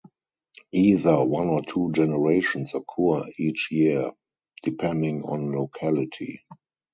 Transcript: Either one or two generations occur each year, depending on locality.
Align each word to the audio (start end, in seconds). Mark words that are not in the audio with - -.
Either 0.73 1.23
one 1.23 1.47
or 1.49 1.61
two 1.61 1.91
generations 1.91 2.73
occur 2.73 3.23
each 3.37 3.67
year, 3.71 4.09
depending 4.63 5.21
on 5.27 5.51
locality. 5.55 6.43